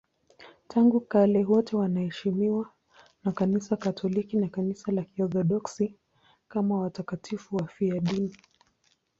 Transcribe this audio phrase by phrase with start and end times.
[0.67, 2.71] Tangu kale wote wanaheshimiwa
[3.23, 5.95] na Kanisa Katoliki na Kanisa la Kiorthodoksi
[6.47, 8.37] kama watakatifu wafiadini.